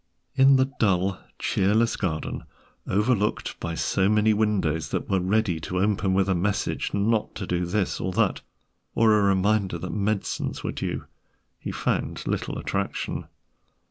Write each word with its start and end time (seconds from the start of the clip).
In 0.35 0.55
the 0.55 0.71
dull, 0.79 1.19
cheerless 1.37 1.95
garden, 1.95 2.45
overlooked 2.87 3.59
by 3.59 3.75
so 3.75 4.09
many 4.09 4.33
windows 4.33 4.89
that 4.89 5.07
were 5.07 5.19
ready 5.19 5.59
to 5.59 5.79
open 5.79 6.15
with 6.15 6.27
a 6.27 6.33
message 6.33 6.91
not 6.91 7.35
to 7.35 7.45
do 7.45 7.67
this 7.67 7.99
or 8.01 8.11
that, 8.13 8.41
or 8.95 9.13
a 9.13 9.21
reminder 9.21 9.77
that 9.77 9.93
medicines 9.93 10.63
were 10.63 10.71
due, 10.71 11.05
he 11.59 11.69
found 11.71 12.25
little 12.25 12.57
attraction. 12.57 13.25